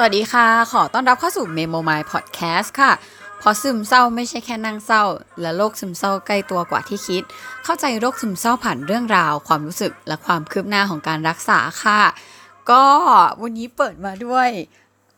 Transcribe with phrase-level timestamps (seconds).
[0.00, 2.92] สวัสดีค่ะ ขอต้อนรับเข้าสู่ Memo My Podcast ค่ะ
[3.40, 5.04] พราะซึมเศร้าไม่ใช่แค่นั่งเศร้า
[5.40, 7.22] และโรคซึมเศร้าใกล้ตัวกว่าที่คิด
[7.64, 12.02] เข้าใจโรคซึมเศร้าผ่านเรื่องราว ความรู้สึกและความคืบหน้าของการรักษาค่ะ
[12.70, 12.84] ก็
[13.42, 14.48] วันนี้เปิดมาด้วย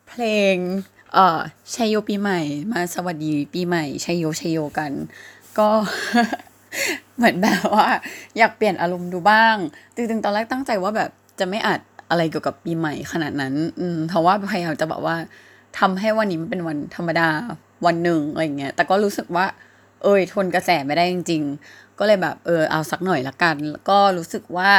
[0.08, 0.54] เพลง
[1.12, 1.40] เอ่อ
[1.74, 2.40] ชัยโยปีใหม่
[2.72, 4.92] มาสวัสดีปีใหม่ชัยโยชัยโยกัน
[5.58, 5.68] ก็
[7.16, 7.88] เหมือนแบบว่า
[8.38, 9.56] อยากเปลี่ยนอารมณ์ดูบ้าง
[9.94, 15.16] จริงๆตอนแรกตั้งใจว่าแบบจะไม่อัด อะไรเกี่ยวกับปีใหม่ขนาดนั้น อืมเพราะว่าพยายามจะแบบว่า
[15.78, 17.28] ทำให้วันนี้มันเป็นวันธรรมดา
[17.86, 19.46] วันหนึ่งอะไรเงี้ย แต่ก็รู้สึกว่า
[20.02, 23.56] เอยทนกระแสไม่ได้จริง ๆ ก็เลยแบบเออเอาสักหน่อยละกัน
[23.88, 24.70] ก็รู้สึกว่า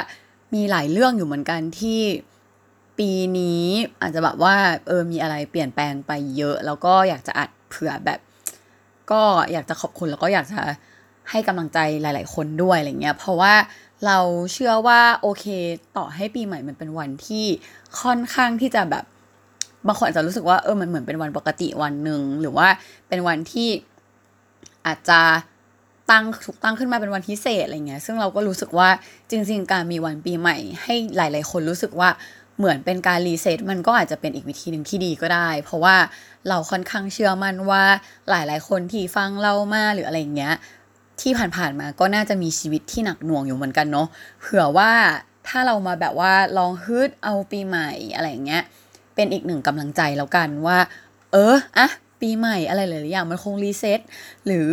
[0.53, 2.01] มีหลายเรื่องอยู่เหมือนกันที่
[2.97, 3.65] ปีนี้
[4.01, 4.55] อาจจะแบบว่า
[4.87, 8.19] เออมีอะไรเปลี่ยนแปลงไปเยอะ แล้วก็อยากจะอัดเผื่อแบบ
[9.11, 9.21] ก็
[9.51, 10.61] อยากจะขอบคุณแล้วก็อยากจะ
[11.29, 13.53] ให้กำลังใจหลาย ๆ คนด้วยอะไรเงี้ย เพราะว่า
[14.05, 14.17] เรา
[14.53, 15.45] เชื่อว่าโอเค
[15.97, 17.45] ต่อให้ปีใหม่มันเป็นวันที่
[18.01, 19.03] ค่อนข้างที่จะแบบ
[19.87, 22.67] บางคนอาจจะรู้สึกว่าเออมันเหมือนเป็นวันปกติวันหนึ่งหรือว่า
[23.09, 23.69] เป็นวันที่
[24.85, 25.21] อาจจะ
[26.11, 28.89] ตั้งถูกตั้งขึ้นมาเป็นวันพิเศษอะไรเงี้ยซึ่งเราก็รู้สึกว่า
[29.29, 32.09] จริง ๆ การมีวันปีใหม่ ให้หลาย ๆ คนรู้สึกว่า
[32.57, 35.95] เหมือนเป็นการ reset มันก็อาจจะเป็นอีกวิธีหนึ่งที่ดีก็ได้ เพราะว่า
[36.49, 37.83] เราค่อนข้างเชื่อมั่นว่า
[38.29, 40.55] หลาย ๆ คนที่ฟังเรามาหรืออะไรเงี้ย
[41.21, 44.07] ที่ผ่านๆมาก็น่าจะมีชีวิตที่หนักหน่วงอยู่เหมือนกันเนาะ
[44.41, 44.91] เผื่อว่า
[45.47, 48.63] ถ้าเรามาแบบว่าลองฮึดเอาปีใหม่อะไรเงี้ย
[49.15, 50.77] เป็นอีกหนึ่งกำลังใจแล้วกันว่า
[51.31, 51.87] เอออะ
[52.21, 53.99] ปีใหม่อะไรหลายอย่างมันคงรีเซ็ต
[54.47, 54.71] หรือ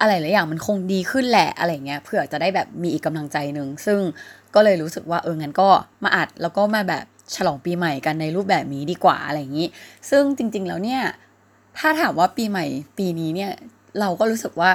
[0.00, 4.00] อะไรหลายอย่างมันคงดีขึ้นแหละอะไรเงี้ยเผื่อจะได้แบบมีอีกกำลังใจหนึ่งซึ่ง
[4.54, 5.68] ก็เลยรู้สึกว่าเอองั้นก็
[6.04, 9.68] มาอัดแล้วก็มาแบบฉลองปีใหม่กันในรูปแบบนี้ดีกว่าอะไรอย่างนี้
[10.10, 11.02] ซึ่งจริงๆแล้วเนี่ย
[11.78, 12.64] ถ้าถามว่าปีใหม่
[12.98, 13.50] ปีนี้เนี่ย
[14.00, 14.70] เราก็รู้สึกว่า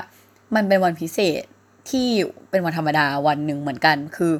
[0.55, 1.43] มันเป็นวันพิเศษ
[1.89, 2.07] ที่
[2.49, 4.33] เป็นวันธรรมดาวันหนึ่งเหมือนกัน คือ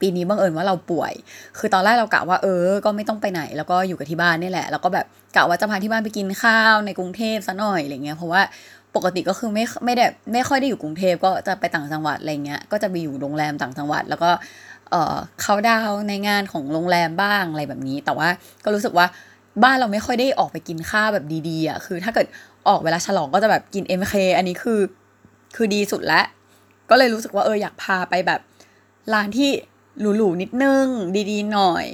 [0.00, 1.12] ปีนี้บังเอิญว่าเราป่วย
[1.58, 5.06] คือตอนแรกเรากะว่าเออ ก็ไม่ต้องไปไหน แล้วก็อยู่กับที่บ้านนี่แหละ แล้วก็แบบ
[5.36, 8.42] กะว่าจะพาที่บ้านไปกินข้าวในกรุงเทพซะหน่อยอะไรเงี้ย เพราะว่า
[8.96, 14.30] ปกติก็คือไม่ไม่ได้ไม่ค่อยได้อยู่กรุงเทพก็จะไปต่างจังหวัดอะไรเงี้ย ก็จะไปอยู่โรงแรมต่างจังหวัด แล้วก็
[14.90, 18.28] เออเข้าดาวในงานของโรงแรมบ้างอะไรแบบนี้ แต่ว่า
[18.64, 19.06] ก็รู้สึกว่า
[19.62, 22.26] บ้านเราไม่ค่อยได้ออกไปกินข้าวแบบดีๆอะ คือถ้าเกิด
[22.68, 24.80] ออกเวลาฉลองก็จะแบบกิน MK อันนี้คือ
[25.56, 26.26] คือดีสุดแล้ว
[26.90, 28.40] ก็เลยรู้สึกว่าเอออยากพาไปแบบ
[29.12, 29.50] ร้านที่
[30.00, 30.86] หรูๆนิดนึง
[31.30, 31.86] ดีๆ หน่อย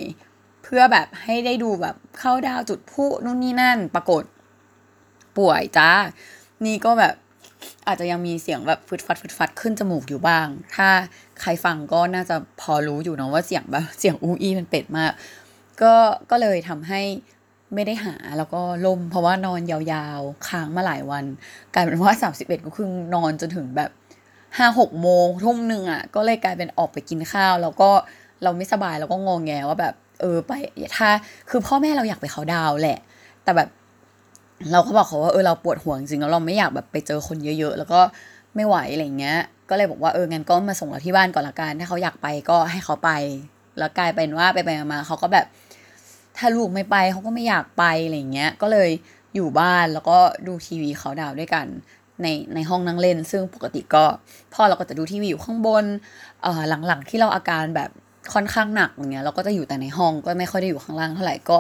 [0.63, 4.23] เพื่อแบบให้ได้ดูแบบเข้าดาวจุดพุนู่นนี่นั่นปรากฏ
[5.39, 5.91] ป่วยจ้า
[6.67, 7.15] นี่ก็แบบ
[7.87, 10.89] อาจจะยังมีเสียงแบบฟึดฟัดฟึดฟัดขึ้นจมูกอยู่บ้าง ถ้า
[11.41, 15.13] ใครฟังก็น่าจะพอรู้อยู่เนาะว่าเสียงแบบเสียงอูอีมันเป็ดมาก
[15.83, 15.95] ก็
[16.31, 17.01] ก็เลยทำให้
[17.75, 21.25] ไม่ได้หาแล้วก็ลมเพราะว่านอนยาวๆค้างมาหลายวัน
[21.75, 23.91] กลายเป็นว่าสามสิบเอ็ดก็คือนอนจนถึงแบบ
[24.57, 27.91] ห้าหกโมงทุ่มหนึ่งอะ ก็เลยกลายเป็นออกไปกินข้าว แล้วก็
[28.43, 30.53] เราไม่สบายแล้วก็งงแงว่าแบบ เออไป
[30.97, 31.09] ถ้า
[31.51, 32.99] คือพ่อแม่เราอยากไปเขาดาวแหละ
[33.45, 33.69] แต่แบบ
[34.73, 38.01] เราก็บอกเขาว่าเออเราปวดหัวจริงแล้วเราไม่อยากแบบไปเจอคนเยอะ ๆ แล้วก็
[38.55, 39.39] ไม่ไหวอะไรเงี้ย
[39.71, 43.11] ก็เลยบอกว่าเอองั้นก็มาส่งเราที่บ้านก่อนละกันถ้าเขาอยากไปก็ให้เขาไป
[43.79, 45.47] แล้วกลายเป็นว่าไปไปมาเขาก็แบบ
[46.37, 48.91] ถ้าลูกไม่ไปเขาก็ไม่อยากไปอะไรเงี้ย ก็เลย
[49.34, 51.67] อยู่บ้านแล้วก็ดูทีวีเขาดาวด้วยกัน
[52.22, 54.05] ในในห้องนั่งเล่น ซึ่งปกติก็
[54.55, 55.84] พ่อเราก็จะดูทีวีอยู่ข้างบน
[56.43, 57.91] เอ่อหลังๆที่เราอาการแบบ
[58.34, 61.59] ค่อนข้างหนักอย่างเงี้ยเราก็จะอยู่แต่ในห้องก็ไม่ค่อยได้อยู่ข้างล่างเท่าไหร่ก็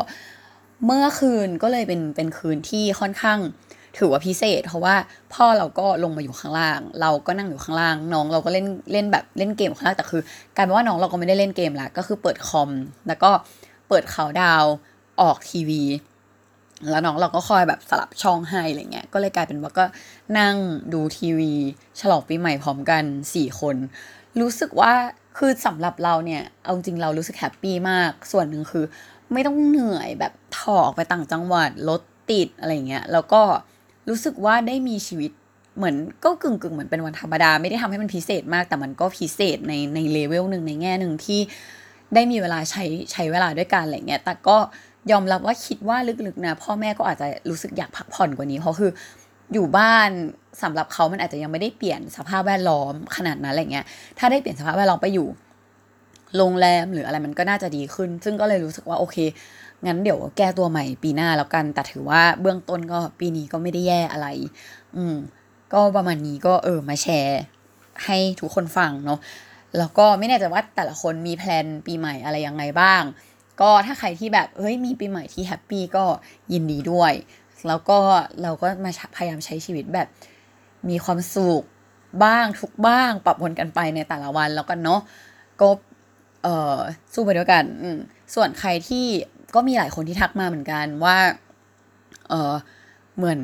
[0.84, 3.38] เมื่อคืนก็เลยเป็นเป็นคืนที่ค่อนข้าง
[3.98, 4.94] ถือว่าพิเศษ เพราะว่า
[5.34, 10.22] พ่อเราก็ลงมาอยู่ข้างล่าง เราก็นั่งอยู่ข้างล่าง น้องเราก็เล่นเล่นแบบเล่นเกมข้างล่างแต่คือ
[10.56, 12.70] กลายเป็นว่าน้องเราก็ไม่ได้เล่นเกมละก็คือเปิดคอม
[13.08, 13.30] แล้วก็
[13.94, 14.64] ปิดข่าวดาว
[15.20, 15.82] ออกทีวี
[16.90, 19.84] แล้วน้องเราก็คอยแบบสลับช่องให้อะไรเงี้ยก็เลยกลายเป็นว่าก็
[20.38, 20.56] นั่ง
[20.92, 21.52] ดูทีวี
[22.00, 23.76] ฉลองปีใหม่พร้อมกันสี่คน
[24.40, 24.92] รู้สึกว่า
[25.38, 28.84] คือสำหรับเราเนี่ยเอาจริงเรารู้สึกแฮปปี้มาก ส่วนหนึ่งคือ
[29.32, 32.00] ไม่ต้องเหนื่อยแบบถอกไปต่างจังหวัดรถ
[32.30, 33.42] ติดอะไรเงี้ยแล้วก็
[34.08, 35.30] รู้สึกว่าได้มีชีวิต
[35.76, 41.40] เหมือนก็กึ่งกึ่งเหมือนเป็นวันธรรมดา ไม่ได้ทำให้มันพิเศษมากแต่มันก็พิเศษในในเลเวลหนึ่งในแง่หนึ่งที่
[42.14, 44.56] ได้มีเวลาใช้ใช้เวลาด้วยกันอะไรเงี้ย แต่ก็
[45.10, 45.96] ยอมรับว่าคิดว่า
[46.26, 48.90] ลึกๆนะพ่อแม่ก็อาจจะรู้สึกอยากพักผ่อนกว่านี้ เพราะคือ
[49.52, 50.10] อยู่บ้าน
[50.62, 53.86] สำหรับเขามันอาจจะยังไม่ได้เปลี่ยนสภาพแวดล้อมขนาดนั้นอะไรเงี้ย
[54.18, 55.26] ถ้าได้เปลี่ยนสภาพแวดล้อมไปอยู่
[56.36, 59.16] โรงแรมหรืออะไรมันก็น่าจะดีขึ้น ซึ่งก็เลยรู้สึกว่าโอเค
[59.86, 64.28] งั้นเดี๋ยวแก้ตัวใหม่ปีหน้าแล้วกัน แต่ถือว่าเบื้องต้นก็ปีนี้ก็ไม่ได้แย่อะไร
[64.96, 65.16] อืม
[65.72, 67.40] ก็ประมาณนี้ก็เออมาแชร์
[68.04, 69.18] ให้ทุกคนฟังเนาะ
[69.78, 73.02] แล้วก็ไม่แน่ใจว่าแต่ละคนมี plan ปีใหม่อะไรยังไงบ้าง
[73.60, 76.04] ก็ถ้าใครที่แบบเฮ้ยมีปีใหม่ที่ happy ก็
[76.52, 77.12] ยินดีด้วย
[77.66, 77.98] แล้วก็
[78.42, 80.08] เราก็มาพยายามใช้ชีวิตแบบ
[80.88, 81.62] มีความสุข
[82.24, 85.00] บ้างทุกบ้าง ปรับวนกันไปในแต่ละวันแล้วกันเนาะ
[85.60, 85.68] ก็
[86.42, 86.78] เออ
[87.12, 87.64] สู้ไปด้วยกัน
[88.34, 89.06] ส่วนใครที่
[89.54, 91.16] ก็มีหลายคนที่ทักมาเหมือนกันว่า
[92.28, 92.54] เออ
[93.16, 93.40] เหมือน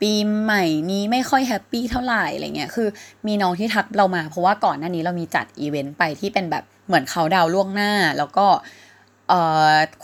[0.00, 0.12] ปี
[0.42, 2.88] ใหม่นี้ไม่ค่อยแฮปปี้เท่าไหร่อะไรเงี้ยคือ
[3.26, 8.46] มีน้องที่ทักเรามา เพราะว่าก่อนหน้านี้เรามีจัดอีเวนต์ไปที่เป็นแบบเหมือนเขาดาวล่วงหน้า แล้วก็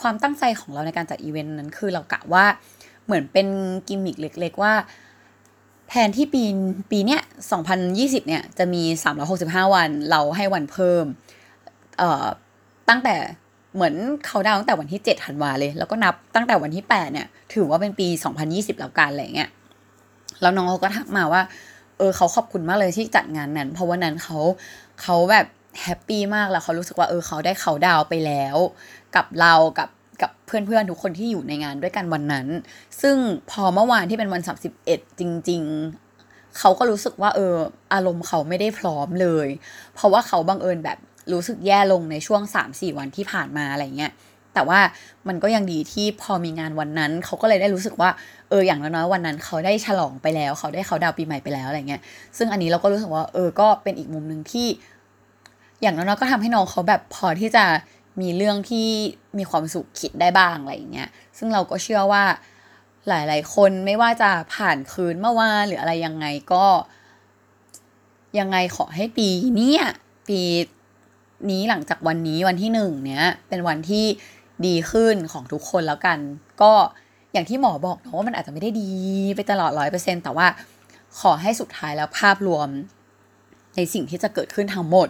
[0.01, 2.45] ความตั้งใจของเราในการจัดอีเวนต์นั้นคือเรากะว่า
[3.05, 3.47] เหมือนเป็น
[3.87, 4.73] กิมมิคเล็ก ๆ ว่า
[5.89, 6.43] แทนที่ปี
[6.91, 7.21] ปีเนี้ย
[7.75, 8.83] 2020 เนี่ย จะมี
[9.29, 11.05] 365 วัน เราให้วันเพิ่ม
[11.97, 12.25] เอ่อ
[12.89, 13.15] ตั้งแต่
[13.75, 13.93] เหมือน
[14.25, 18.07] เขาดาวตั้งแต่วันที่7ธันวาเลย แล้วก็นับตั้งแต่วันที่ 8 เนี่ย ถือว่าเป็นปี
[18.43, 19.49] 2020 แล้วกันอะไรเงี้ย
[20.41, 21.41] แล้วน้องเขาก็ทักมาว่า
[21.97, 24.37] เออเขาขอบคุณมากเลยที่จัดงานนั้น เพราะว่านั้นเขา
[25.01, 25.45] เขาแบบ
[25.81, 28.57] happy มากแล้วเขารู้สึกว่าเออเขาได้เขาดาวไปแล้ว
[29.15, 29.89] กับเรากับ
[30.21, 32.47] กับเพื่อนๆทุกคนที่อยู่ในงานด้วยกันวันนั้น
[33.01, 33.15] ซึ่ง
[33.51, 34.41] พอเมื่อวานที่เป็นวัน
[34.79, 35.63] 31จริง
[36.09, 37.55] ๆ เขาก็รู้สึกว่าเออ
[37.93, 39.47] อารมณ์เขาไม่ได้พร้อมเลย
[39.95, 40.97] เพราะว่าเขาบังเอิญแบบ
[41.33, 44.11] รู้สึกแย่ลงในช่วง 3-4 วันที่ผ่านมาอะไรเงี้ย
[44.53, 44.79] แต่ว่า
[45.27, 48.09] มันก็ยังดีที่พอมีงานวันนั้น เขาก็เลยได้รู้สึกว่า
[48.49, 52.01] เอออย่างน้อยๆวันนั้นเขาได้ฉลองไปแล้ว เขาได้เขาดาวปีใหม่ไปแล้วอะไรเงี้ย
[52.37, 54.67] ซึ่งอันนี้เราก็รู้สึกว่าเออก็เป็นอีกมุมหนึ่งที่
[55.81, 57.65] อย่างน้อยๆก็ทำให้น้องเขาแบบพอที่จะ
[58.21, 58.87] มีเรื่องที่
[59.37, 62.23] มีความสุขคิดได้บ้างอะไรอย่างเงี้ยซึ่งเราก็เชื่อว่า
[63.07, 66.65] หลายๆ คนไม่ว่าจะผ่านคืนเมื่อวานหรืออะไรยังไงก็
[68.39, 69.27] ยังไงขอให้ปี
[69.59, 69.73] นี้
[70.29, 70.41] ปี
[71.51, 74.05] นี้หลังจากวันนี้วันที่หนึ่งเนี้ยเป็นวันที่
[74.67, 76.17] ดีขึ้นของทุกคนแล้วกัน
[76.61, 76.73] ก็
[77.33, 78.89] อย่างที่หมอบอกเนาะว่ามันอาจจะไม่ได้ดี
[79.35, 80.47] ไปตลอดร้อยเปอร์เซ็นแต่ว่า
[81.19, 82.69] ขอให้สุดท้ายแล้วภาพรวม
[83.75, 85.07] ในสิ่งที่จะเกิดขึ้นทั้งหมด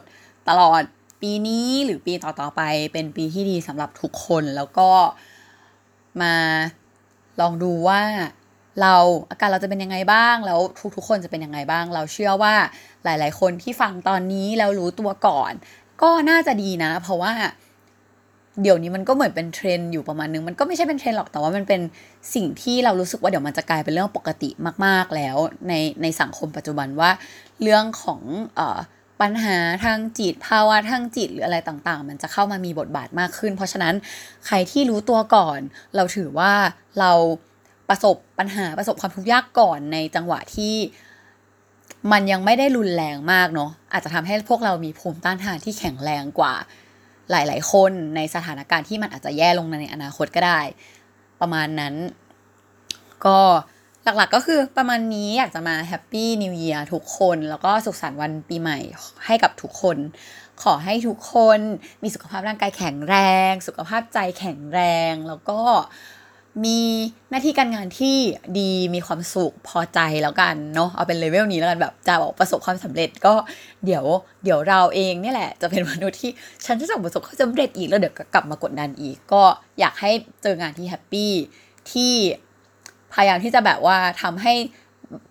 [0.49, 0.81] ตลอด
[1.21, 2.61] ปีนี้หรือปีต่อๆไป
[2.93, 4.89] เป็นปีที่ดีสำหรับทุกคนแล้วก็
[6.21, 6.35] มา
[7.41, 8.01] ลองดูว่า
[8.81, 8.95] เรา
[9.29, 10.59] อาการเราจะเป็นยังไงบ้าง แล้ว
[10.95, 12.55] ทุกๆคนจะเป็นยังไงบ้าง เราเชื่อว่า
[13.03, 15.53] หลาย ๆ คนที่ฟังตอนนี้แล้วรู้ตัวก่อน
[16.01, 17.33] ก็น่าจะดีนะ เพราะว่า
[18.61, 21.81] เดี๋ยวนี้มันก็เหมือนเป็นเทรนด์อยู่ประมาณนึง มันก็ไม่ใช่เป็นเทรนด์หรอกแต่ว่ามันเป็น
[22.35, 24.49] สิ่งที่เรารู้สึกว่าเดี๋ยวมันจะกลายเป็นเรื่องปกติ
[24.85, 25.37] มาก ๆ แล้ว
[25.67, 27.11] ในในสังคมปัจจุบันว่า
[27.61, 28.21] เรื่องของ
[28.55, 28.79] เอ่อ
[29.21, 33.95] ปัญหาทางจิตภาวะทางจิตหรืออะไรต่าง ๆ มันจะเข้ามามีบทบาทมากขึ้น เพราะฉะนั้น
[34.45, 35.59] ใครที่รู้ตัวก่อน
[35.95, 36.53] เราถือว่า
[36.99, 37.11] เรา
[37.89, 40.75] ประสบปัญหาประสบความทุกข์ยากก่อนในจังหวะที่
[42.11, 46.53] มันยังไม่ได้รุนแรงมากเนาะอาจจะทำให้พวกเรามีภูมิต้านทานที่แข็งแรงกว่า
[47.31, 50.61] หลาย ๆ คนในสถานการณ์ที่มันอาจจะแย่ลงในอนาคตก็ได้
[51.41, 51.95] ประมาณนั้น
[53.25, 53.39] ก็
[54.03, 58.77] หลัก ๆ ก็คือประมาณนี้อยากจะมา happy new year ทุกคน แล้วก็สุขสันต์วันปีใหม่
[59.25, 59.97] ให้กับทุกคน
[60.63, 61.59] ขอให้ทุกคน
[62.03, 63.15] มีสุขภาพร่างกายแข็งแร
[63.49, 64.79] ง สุขภาพใจแข็งแร
[65.11, 65.59] งแล้วก็
[66.65, 66.79] มี
[67.29, 68.17] หน้าที่การงานที่
[68.59, 73.33] ดีมีความสุขพอใจแล้วกันเนาะเอาเป็นเลเวลนี้แล้วกันแบบจะบอกประสบความสำเร็จก็
[73.85, 74.05] เดี๋ยว
[74.43, 76.31] เดี๋ยวเราเองนี่แหละ จะเป็นมนุษย์ที่
[76.65, 79.43] ฉันจะประสบความสำเร็จอีกแล้วเดี๋ยวกลับมากดดันอีก ก็
[79.79, 80.11] อยากให้
[80.43, 81.31] เจองานที่ happy
[81.91, 82.13] ที่
[83.13, 84.53] พยายามที่จะแบบว่าทำให้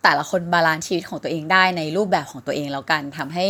[0.02, 3.44] แต่ละคน balance ชีวิตของตัวเองได้ในรูปแบบของตัวเองแล้วกันทำให้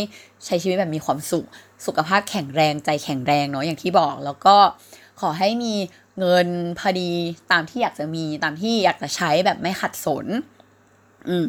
[0.45, 1.45] ใช้ชีวิตแบบมีความสุข
[1.85, 4.55] สุขภาพแข็งแรงใจแข็งแรงเนาะอย่างที่บอกแล้วก็
[5.21, 5.73] ขอให้มี
[6.19, 6.47] เงิน
[6.79, 7.11] พอดี
[7.51, 10.25] ตามที่อยากจะมีตามที่อยากจะใช้แบบไม่ขัดสน
[11.27, 11.45] อืม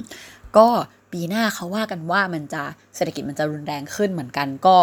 [0.56, 0.66] ก็
[1.12, 2.62] ปีหน้าเขาว่ากันว่ามันจะ
[2.96, 4.76] เศรษฐกิจมันจะรุนแรงขึ้นเหมือนกัน ก็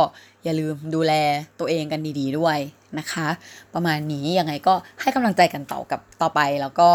[0.43, 1.13] อย่าลืมดูแล
[1.59, 2.57] ตัวเองกันดี ๆ ด้วย
[2.99, 3.27] นะคะ
[3.73, 6.89] ประมาณนี้ยังไงก็ให้กำลังใจกันต่อกับต่อไปแล้วก็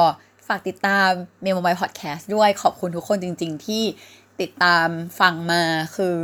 [0.49, 1.09] ฝากติดตาม
[1.43, 3.83] เมโมบายพอดแคสต์ด้วยขอบคุณทุกคนจริง ๆ ที่
[4.41, 4.89] ติดตาม
[5.21, 5.63] ฟังมา
[5.97, 6.17] คือ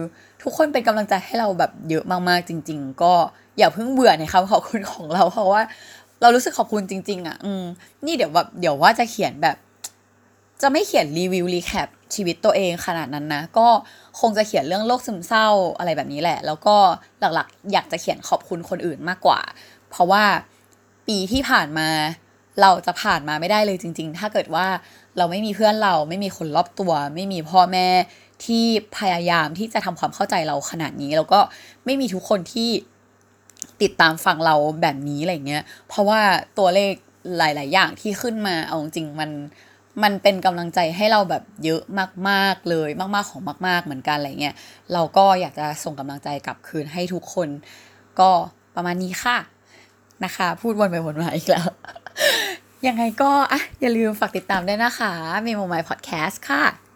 [0.42, 3.12] ทุกคนเป็นกำลังใจให้เราแบบเยอะมากๆจริง ๆ ก็
[3.59, 5.62] อย่าเพิ่งเบื่อในคำขอบคุณของเราเพราะว่า
[6.20, 7.64] เรารู้สึกขอบคุณจริง ๆ อะ อืม
[8.04, 9.56] นี่เดี๋ยวแบบเดี๋ยวว่าจะเขียนแบบ
[10.62, 13.68] จะไม่เขียนรีวิวรีแคปชีวิตตัวเองขนาดนั้นนะ ก็
[14.20, 16.76] คงจะเขียนเรื่องโรคซึมเศร้าอะไรแบบนี้แหละ แล้วก็
[17.20, 19.40] หลักๆ อยากจะเขียนขอบคุณคนอื่นมากกว่า
[19.90, 20.25] เพราะว่า
[21.09, 21.88] ปีที่ผ่านมา
[22.61, 24.66] เราจะผ่านมาไม่ได้เลยจริง ๆ ถ้าเกิดว่า
[25.19, 27.88] เราไม่มีเพื่อนเราไม่มีคนรอบตัว ไม่มีพ่อแม่
[28.45, 28.64] ที่
[28.99, 31.40] พยายามที่จะทำความเข้าใจเราขนาดนี้ แล้วก็
[31.85, 32.71] ไม่มีทุกคนที่
[33.83, 36.21] ติดตามฟังเราแบบนี้อะไรเงี้ย เพราะว่า
[36.59, 36.92] ตัวเลข
[37.38, 39.30] หลาย ๆ อย่างที่ขึ้นมาเอาจริงมัน
[40.02, 41.83] มันเป็นกำลังใจให้เราแบบเยอะ
[42.28, 44.54] มาก ๆ เลยมาก ๆ ของมาก ๆ เหมือนกันอะไรเงี้ย
[44.92, 47.49] เราก็อยากจะส่งกำลังใจกลับคืนให้ทุกคน
[48.21, 48.30] ก็
[48.75, 49.38] ประมาณนี้ค่ะ
[50.25, 51.69] นะคะ พูดวนไปวนมาอีกแล้ว
[52.87, 55.12] ยังไงก็อะอย่าลืมฝากติดตามด้วยนะคะ
[55.44, 56.89] เมโมไมพอดแคสต์ค่ะ